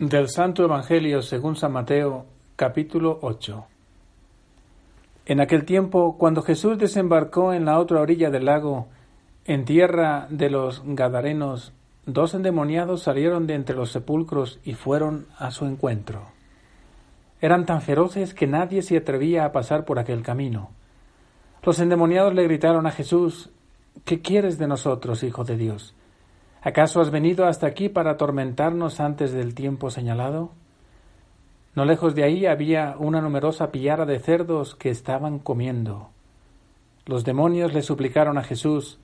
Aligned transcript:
Del 0.00 0.30
Santo 0.30 0.64
Evangelio 0.64 1.20
según 1.20 1.56
San 1.56 1.72
Mateo, 1.72 2.24
capítulo 2.56 3.18
8. 3.20 3.66
En 5.26 5.40
aquel 5.42 5.66
tiempo, 5.66 6.16
cuando 6.16 6.40
Jesús 6.40 6.78
desembarcó 6.78 7.52
en 7.52 7.66
la 7.66 7.78
otra 7.78 8.00
orilla 8.00 8.30
del 8.30 8.46
lago, 8.46 8.88
en 9.44 9.66
tierra 9.66 10.26
de 10.30 10.48
los 10.48 10.82
Gadarenos, 10.86 11.74
dos 12.06 12.32
endemoniados 12.32 13.02
salieron 13.02 13.46
de 13.46 13.52
entre 13.52 13.76
los 13.76 13.92
sepulcros 13.92 14.58
y 14.64 14.72
fueron 14.72 15.26
a 15.36 15.50
su 15.50 15.66
encuentro. 15.66 16.28
Eran 17.42 17.66
tan 17.66 17.82
feroces 17.82 18.32
que 18.32 18.46
nadie 18.46 18.80
se 18.80 18.96
atrevía 18.96 19.44
a 19.44 19.52
pasar 19.52 19.84
por 19.84 19.98
aquel 19.98 20.22
camino. 20.22 20.70
Los 21.62 21.78
endemoniados 21.78 22.32
le 22.32 22.44
gritaron 22.44 22.86
a 22.86 22.90
Jesús 22.90 23.50
¿Qué 24.06 24.22
quieres 24.22 24.56
de 24.56 24.66
nosotros, 24.66 25.22
Hijo 25.24 25.44
de 25.44 25.58
Dios? 25.58 25.94
¿Acaso 26.62 27.00
has 27.00 27.10
venido 27.10 27.46
hasta 27.46 27.66
aquí 27.66 27.88
para 27.88 28.12
atormentarnos 28.12 29.00
antes 29.00 29.32
del 29.32 29.54
tiempo 29.54 29.90
señalado? 29.90 30.52
No 31.74 31.86
lejos 31.86 32.14
de 32.14 32.24
ahí 32.24 32.44
había 32.44 32.96
una 32.98 33.22
numerosa 33.22 33.70
pillara 33.70 34.04
de 34.04 34.18
cerdos 34.18 34.74
que 34.74 34.90
estaban 34.90 35.38
comiendo. 35.38 36.10
Los 37.06 37.24
demonios 37.24 37.72
le 37.72 37.82
suplicaron 37.82 38.36
a 38.38 38.44
Jesús 38.44 38.98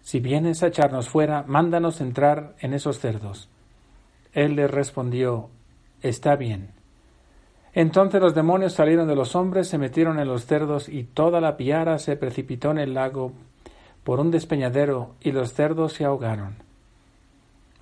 Si 0.00 0.20
vienes 0.20 0.62
a 0.62 0.68
echarnos 0.68 1.08
fuera, 1.08 1.44
mándanos 1.46 2.00
entrar 2.00 2.54
en 2.60 2.74
esos 2.74 2.98
cerdos. 2.98 3.48
Él 4.32 4.56
les 4.56 4.70
respondió 4.70 5.48
Está 6.02 6.36
bien. 6.36 6.70
Entonces 7.72 8.20
los 8.20 8.34
demonios 8.34 8.72
salieron 8.72 9.08
de 9.08 9.16
los 9.16 9.34
hombres, 9.36 9.68
se 9.68 9.78
metieron 9.78 10.18
en 10.18 10.28
los 10.28 10.46
cerdos, 10.46 10.88
y 10.88 11.04
toda 11.04 11.40
la 11.40 11.56
piara 11.56 11.98
se 11.98 12.16
precipitó 12.16 12.70
en 12.70 12.78
el 12.78 12.94
lago 12.94 13.32
por 14.04 14.20
un 14.20 14.30
despeñadero, 14.30 15.14
y 15.20 15.32
los 15.32 15.52
cerdos 15.52 15.92
se 15.92 16.04
ahogaron. 16.04 16.65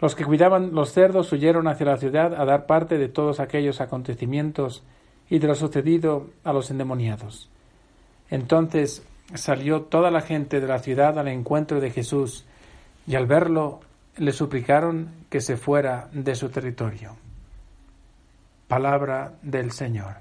Los 0.05 0.15
que 0.15 0.27
cuidaban 0.27 0.75
los 0.75 0.93
cerdos 0.93 1.33
huyeron 1.33 1.67
hacia 1.67 1.87
la 1.87 1.97
ciudad 1.97 2.39
a 2.39 2.45
dar 2.45 2.67
parte 2.67 2.99
de 2.99 3.09
todos 3.09 3.41
aquellos 3.41 3.81
acontecimientos 3.81 4.83
y 5.31 5.39
de 5.39 5.47
lo 5.47 5.55
sucedido 5.55 6.27
a 6.45 6.53
los 6.53 6.71
endemoniados. 6.71 7.49
Entonces 8.29 9.03
salió 9.33 9.85
toda 9.85 10.11
la 10.11 10.21
gente 10.21 10.61
de 10.61 10.67
la 10.67 10.81
ciudad 10.81 11.19
al 11.19 11.29
encuentro 11.29 11.81
de 11.81 11.91
Jesús, 11.91 12.45
y 13.07 13.15
al 13.15 13.25
verlo 13.25 13.81
le 14.19 14.33
suplicaron 14.33 15.09
que 15.31 15.41
se 15.41 15.57
fuera 15.57 16.11
de 16.13 16.35
su 16.35 16.51
territorio. 16.51 17.17
Palabra 18.69 19.33
del 19.41 19.73
Señor. 19.73 20.17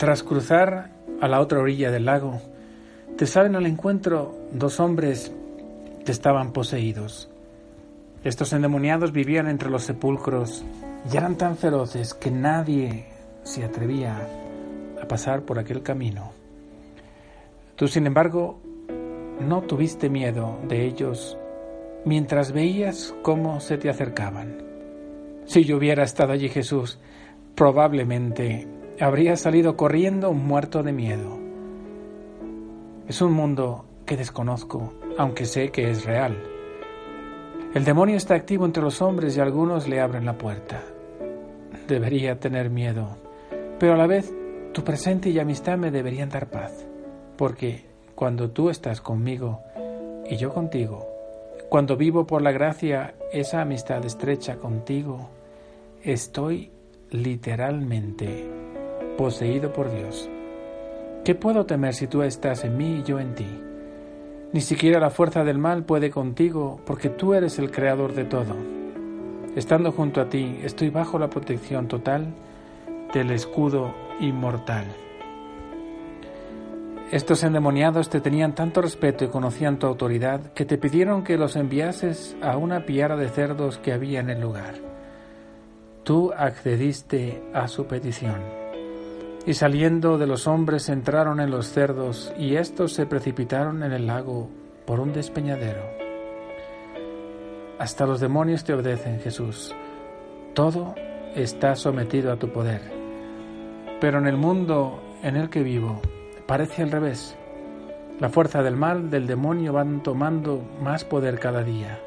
Tras 0.00 0.22
cruzar 0.22 0.88
a 1.20 1.28
la 1.28 1.40
otra 1.40 1.58
orilla 1.58 1.90
del 1.90 2.06
lago, 2.06 2.40
te 3.18 3.26
salen 3.26 3.54
al 3.54 3.66
encuentro 3.66 4.34
dos 4.50 4.80
hombres 4.80 5.30
que 6.06 6.10
estaban 6.10 6.54
poseídos. 6.54 7.28
Estos 8.24 8.54
endemoniados 8.54 9.12
vivían 9.12 9.46
entre 9.46 9.68
los 9.68 9.82
sepulcros 9.82 10.64
y 11.12 11.18
eran 11.18 11.36
tan 11.36 11.58
feroces 11.58 12.14
que 12.14 12.30
nadie 12.30 13.08
se 13.42 13.62
atrevía 13.62 14.26
a 15.02 15.06
pasar 15.06 15.42
por 15.42 15.58
aquel 15.58 15.82
camino. 15.82 16.32
Tú, 17.76 17.86
sin 17.86 18.06
embargo, 18.06 18.58
no 19.38 19.60
tuviste 19.64 20.08
miedo 20.08 20.60
de 20.66 20.86
ellos 20.86 21.36
mientras 22.06 22.52
veías 22.52 23.14
cómo 23.20 23.60
se 23.60 23.76
te 23.76 23.90
acercaban. 23.90 24.62
Si 25.44 25.62
yo 25.64 25.76
hubiera 25.76 26.04
estado 26.04 26.32
allí, 26.32 26.48
Jesús, 26.48 26.98
probablemente 27.54 28.66
habría 29.00 29.36
salido 29.36 29.76
corriendo 29.76 30.32
muerto 30.32 30.82
de 30.82 30.92
miedo. 30.92 31.38
Es 33.08 33.22
un 33.22 33.32
mundo 33.32 33.86
que 34.04 34.16
desconozco, 34.16 34.92
aunque 35.16 35.46
sé 35.46 35.70
que 35.70 35.90
es 35.90 36.04
real. 36.04 36.36
El 37.74 37.84
demonio 37.84 38.16
está 38.16 38.34
activo 38.34 38.66
entre 38.66 38.82
los 38.82 39.00
hombres 39.00 39.36
y 39.36 39.40
algunos 39.40 39.88
le 39.88 40.00
abren 40.00 40.26
la 40.26 40.36
puerta. 40.36 40.82
Debería 41.88 42.38
tener 42.38 42.68
miedo, 42.68 43.16
pero 43.78 43.94
a 43.94 43.96
la 43.96 44.06
vez 44.06 44.32
tu 44.72 44.84
presente 44.84 45.30
y 45.30 45.38
amistad 45.38 45.78
me 45.78 45.90
deberían 45.90 46.28
dar 46.28 46.48
paz, 46.48 46.86
porque 47.36 47.84
cuando 48.14 48.50
tú 48.50 48.68
estás 48.70 49.00
conmigo 49.00 49.62
y 50.28 50.36
yo 50.36 50.52
contigo, 50.52 51.08
cuando 51.68 51.96
vivo 51.96 52.26
por 52.26 52.42
la 52.42 52.52
gracia 52.52 53.14
esa 53.32 53.62
amistad 53.62 54.04
estrecha 54.04 54.56
contigo, 54.56 55.30
estoy 56.02 56.70
literalmente 57.10 58.69
poseído 59.16 59.72
por 59.72 59.90
Dios. 59.92 60.28
¿Qué 61.24 61.34
puedo 61.34 61.66
temer 61.66 61.94
si 61.94 62.06
tú 62.06 62.22
estás 62.22 62.64
en 62.64 62.76
mí 62.76 63.00
y 63.00 63.02
yo 63.02 63.20
en 63.20 63.34
ti? 63.34 63.60
Ni 64.52 64.60
siquiera 64.60 64.98
la 64.98 65.10
fuerza 65.10 65.44
del 65.44 65.58
mal 65.58 65.84
puede 65.84 66.10
contigo, 66.10 66.80
porque 66.84 67.08
tú 67.08 67.34
eres 67.34 67.58
el 67.58 67.70
creador 67.70 68.14
de 68.14 68.24
todo. 68.24 68.56
Estando 69.54 69.92
junto 69.92 70.20
a 70.20 70.28
ti, 70.28 70.60
estoy 70.62 70.90
bajo 70.90 71.18
la 71.18 71.30
protección 71.30 71.88
total 71.88 72.34
del 73.12 73.30
escudo 73.30 73.94
inmortal. 74.20 74.86
Estos 77.10 77.42
endemoniados 77.42 78.08
te 78.08 78.20
tenían 78.20 78.54
tanto 78.54 78.80
respeto 78.80 79.24
y 79.24 79.28
conocían 79.28 79.78
tu 79.80 79.86
autoridad 79.88 80.52
que 80.52 80.64
te 80.64 80.78
pidieron 80.78 81.24
que 81.24 81.36
los 81.36 81.56
enviases 81.56 82.36
a 82.40 82.56
una 82.56 82.86
piara 82.86 83.16
de 83.16 83.28
cerdos 83.28 83.78
que 83.78 83.92
había 83.92 84.20
en 84.20 84.30
el 84.30 84.40
lugar. 84.40 84.74
Tú 86.04 86.32
accediste 86.32 87.42
a 87.52 87.66
su 87.66 87.86
petición. 87.86 88.59
Y 89.46 89.54
saliendo 89.54 90.18
de 90.18 90.26
los 90.26 90.46
hombres 90.46 90.88
entraron 90.88 91.40
en 91.40 91.50
los 91.50 91.68
cerdos, 91.68 92.32
y 92.38 92.56
éstos 92.56 92.92
se 92.92 93.06
precipitaron 93.06 93.82
en 93.82 93.92
el 93.92 94.06
lago 94.06 94.50
por 94.86 95.00
un 95.00 95.12
despeñadero. 95.12 95.82
Hasta 97.78 98.06
los 98.06 98.20
demonios 98.20 98.64
te 98.64 98.74
obedecen, 98.74 99.20
Jesús. 99.20 99.74
Todo 100.54 100.94
está 101.34 101.74
sometido 101.74 102.30
a 102.30 102.36
tu 102.36 102.52
poder. 102.52 102.82
Pero 104.00 104.18
en 104.18 104.26
el 104.26 104.36
mundo 104.36 105.00
en 105.22 105.36
el 105.36 105.48
que 105.48 105.62
vivo 105.62 106.02
parece 106.46 106.82
al 106.82 106.90
revés. 106.90 107.36
La 108.18 108.28
fuerza 108.28 108.62
del 108.62 108.76
mal, 108.76 109.08
del 109.08 109.26
demonio, 109.26 109.72
van 109.72 110.02
tomando 110.02 110.62
más 110.82 111.04
poder 111.04 111.38
cada 111.38 111.62
día. 111.62 111.98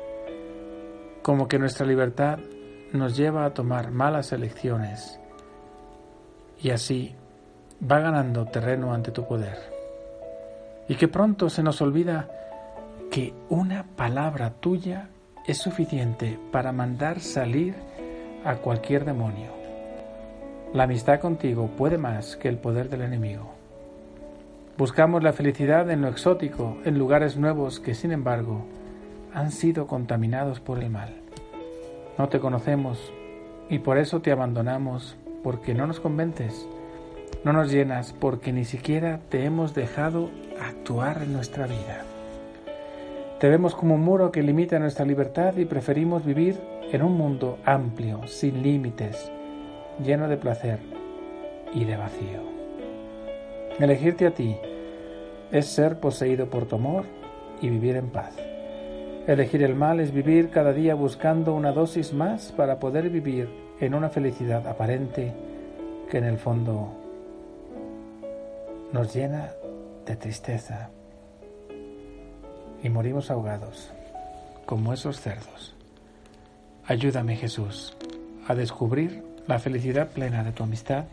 Como 1.24 1.48
que 1.48 1.58
nuestra 1.58 1.88
libertad 1.88 2.38
nos 2.92 3.18
lleva 3.18 3.46
a 3.46 3.54
tomar 3.56 3.90
malas 3.90 4.32
elecciones. 4.32 5.20
Y 6.62 6.70
así 6.70 7.16
va 7.90 8.00
ganando 8.00 8.46
terreno 8.46 8.94
ante 8.94 9.12
tu 9.12 9.26
poder. 9.26 9.58
Y 10.88 10.96
que 10.96 11.08
pronto 11.08 11.50
se 11.50 11.64
nos 11.64 11.82
olvida 11.82 12.30
que 13.12 13.34
una 13.50 13.86
palabra 13.96 14.52
tuya 14.60 15.10
es 15.46 15.58
suficiente 15.58 16.40
para 16.52 16.72
mandar 16.72 17.20
salir 17.20 17.76
a 18.46 18.56
cualquier 18.56 19.06
demonio. 19.06 19.52
La 20.74 20.84
amistad 20.84 21.20
contigo 21.20 21.68
puede 21.78 21.98
más 21.98 22.36
que 22.36 22.48
el 22.50 22.58
poder 22.58 22.90
del 22.90 23.02
enemigo. 23.02 23.54
Buscamos 24.78 25.22
la 25.22 25.34
felicidad 25.34 25.90
en 25.92 26.02
lo 26.02 26.08
exótico, 26.08 26.78
en 26.84 26.98
lugares 26.98 27.38
nuevos 27.38 27.80
que 27.80 27.94
sin 27.94 28.12
embargo 28.12 28.66
han 29.34 29.52
sido 29.52 29.86
contaminados 29.86 30.60
por 30.60 30.82
el 30.82 30.90
mal. 30.90 31.14
No 32.18 32.30
te 32.30 32.40
conocemos 32.40 33.14
y 33.70 33.80
por 33.80 33.98
eso 33.98 34.22
te 34.22 34.32
abandonamos 34.32 35.16
porque 35.44 35.76
no 35.76 35.86
nos 35.86 36.00
convences 36.00 36.68
no 37.44 37.52
nos 37.52 37.72
llenas 37.72 38.14
porque 38.14 38.54
ni 38.54 38.64
siquiera 38.64 39.20
te 39.30 39.44
hemos 39.44 39.74
dejado 39.74 40.30
actuar 40.62 41.24
en 41.24 41.34
nuestra 41.34 41.68
vida. 41.68 42.04
Te 43.40 43.50
vemos 43.50 43.76
como 43.76 43.96
un 43.96 44.02
muro 44.02 44.32
que 44.32 44.42
limita 44.42 44.80
nuestra 44.80 45.06
libertad 45.06 45.58
y 45.58 45.66
preferimos 45.66 46.24
vivir 46.24 46.58
en 46.92 47.04
un 47.04 47.18
mundo 47.18 47.58
amplio, 47.66 48.26
sin 48.28 48.64
límites, 48.64 49.30
lleno 50.02 50.30
de 50.30 50.38
placer 50.38 50.80
y 51.74 51.84
de 51.84 51.98
vacío. 51.98 52.40
Elegirte 53.80 54.28
a 54.28 54.34
ti 54.34 54.56
es 55.52 55.66
ser 55.66 56.00
poseído 56.00 56.50
por 56.50 56.66
tu 56.66 56.78
amor 56.78 57.04
y 57.62 57.70
vivir 57.70 57.98
en 57.98 58.10
paz. 58.10 58.34
Elegir 59.28 59.64
el 59.64 59.76
mal 59.76 60.00
es 60.00 60.14
vivir 60.14 60.50
cada 60.50 60.72
día 60.72 60.96
buscando 60.96 61.54
una 61.54 61.74
dosis 61.74 62.14
más 62.14 62.54
para 62.54 62.80
poder 62.80 63.10
vivir 63.10 63.50
en 63.82 63.96
una 63.96 64.10
felicidad 64.10 64.66
aparente 64.68 65.34
que 66.10 66.20
en 66.20 66.26
el 66.26 66.38
fondo 66.38 67.03
nos 68.94 69.12
llena 69.12 69.52
de 70.06 70.16
tristeza 70.16 70.92
y 72.84 72.90
morimos 72.90 73.32
ahogados, 73.32 73.92
como 74.68 74.94
esos 74.94 75.20
cerdos. 75.20 75.74
Ayúdame 76.86 77.36
Jesús 77.36 77.98
a 78.48 78.54
descubrir 78.54 79.24
la 79.48 79.58
felicidad 79.58 80.10
plena 80.10 80.44
de 80.44 80.52
tu 80.52 80.64
amistad 80.64 81.06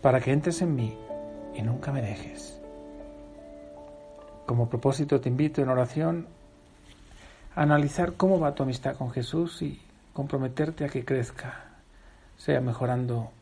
para 0.00 0.20
que 0.20 0.30
entres 0.30 0.62
en 0.62 0.76
mí 0.76 0.96
y 1.56 1.62
nunca 1.62 1.90
me 1.90 2.02
dejes. 2.02 2.60
Como 4.46 4.68
propósito 4.68 5.20
te 5.20 5.28
invito 5.28 5.60
en 5.60 5.70
oración 5.70 6.28
a 7.56 7.62
analizar 7.62 8.12
cómo 8.12 8.38
va 8.38 8.54
tu 8.54 8.62
amistad 8.62 8.94
con 8.94 9.10
Jesús 9.10 9.60
y 9.62 9.82
comprometerte 10.12 10.84
a 10.84 10.88
que 10.88 11.04
crezca, 11.04 11.64
sea 12.36 12.60
mejorando 12.60 13.32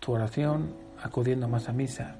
tu 0.00 0.12
oración, 0.12 0.72
acudiendo 1.02 1.46
más 1.46 1.68
a 1.68 1.72
misa, 1.72 2.16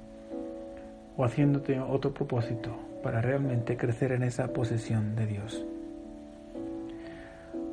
o 1.17 1.23
haciéndote 1.23 1.79
otro 1.79 2.13
propósito 2.13 2.71
para 3.03 3.21
realmente 3.21 3.77
crecer 3.77 4.11
en 4.11 4.23
esa 4.23 4.47
posesión 4.53 5.15
de 5.15 5.27
Dios. 5.27 5.65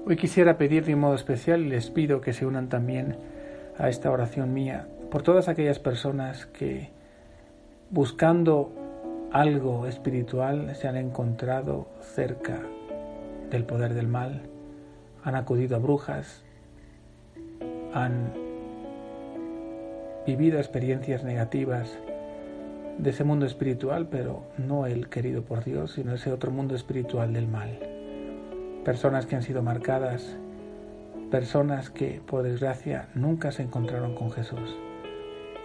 Hoy 0.06 0.16
quisiera 0.16 0.58
pedir 0.58 0.84
de 0.84 0.94
un 0.94 1.00
modo 1.00 1.14
especial 1.14 1.60
y 1.60 1.69
les 1.69 1.90
pido 1.90 2.20
que 2.20 2.32
se 2.32 2.46
unan 2.46 2.69
también 2.69 3.16
a 3.78 3.88
esta 3.88 4.10
oración 4.10 4.52
mía 4.52 4.87
por 5.10 5.22
todas 5.22 5.48
aquellas 5.48 5.78
personas 5.78 6.46
que 6.46 6.90
buscando 7.90 8.72
algo 9.32 9.87
espiritual 9.87 10.75
se 10.75 10.88
han 10.88 10.96
encontrado 10.96 11.88
cerca 12.00 12.60
del 13.50 13.64
poder 13.64 13.94
del 13.94 14.06
mal, 14.06 14.42
han 15.25 15.34
acudido 15.34 15.76
a 15.76 15.81
brujas, 15.81 16.42
han 17.92 18.32
vivido 20.26 20.58
experiencias 20.58 21.25
negativas 21.25 21.98
de 22.98 23.10
ese 23.10 23.25
mundo 23.25 23.46
espiritual, 23.46 24.08
pero 24.10 24.44
no 24.58 24.87
el 24.87 25.08
querido 25.08 25.42
por 25.42 25.64
Dios, 25.64 25.92
sino 25.92 26.14
ese 26.14 26.32
otro 26.32 26.50
mundo 26.50 26.75
espiritual 26.75 27.32
del 27.32 27.48
mal. 27.48 27.78
Personas 28.84 29.26
que 29.26 29.37
han 29.37 29.42
sido 29.42 29.62
marcadas, 29.62 30.37
personas 31.31 31.90
que 31.90 32.20
por 32.26 32.42
desgracia 32.42 33.08
nunca 33.14 33.52
se 33.52 33.62
encontraron 33.62 34.14
con 34.14 34.31
Jesús. 34.31 34.76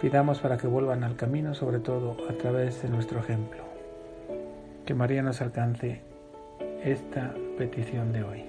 Pidamos 0.00 0.40
para 0.40 0.56
que 0.58 0.66
vuelvan 0.66 1.04
al 1.04 1.16
camino, 1.16 1.54
sobre 1.54 1.80
todo 1.80 2.16
a 2.28 2.34
través 2.34 2.82
de 2.82 2.88
nuestro 2.88 3.18
ejemplo. 3.20 3.64
Que 4.84 4.94
María 4.94 5.22
nos 5.22 5.40
alcance 5.40 6.02
esta 6.84 7.34
petición 7.58 8.12
de 8.12 8.22
hoy. 8.22 8.44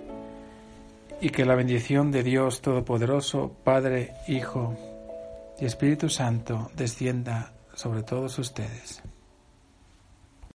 Y 1.19 1.29
que 1.29 1.45
la 1.45 1.55
bendición 1.55 2.11
de 2.11 2.23
Dios 2.23 2.61
Todopoderoso, 2.61 3.55
Padre, 3.63 4.13
Hijo 4.27 4.75
y 5.59 5.65
Espíritu 5.65 6.09
Santo 6.09 6.69
descienda 6.75 7.53
sobre 7.77 8.01
todos 8.01 8.39
ustedes. 8.39 9.01